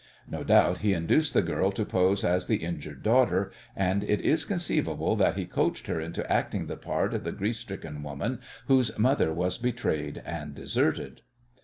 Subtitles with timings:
[0.27, 4.45] No doubt he induced the girl to pose as the injured daughter, and it is
[4.45, 8.97] conceivable that he coached her into acting the part of the grief stricken woman whose
[8.97, 11.21] mother was betrayed and deserted.